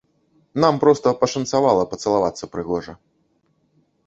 [0.63, 2.93] Нам проста пашанцавала пацалавацца прыгожа.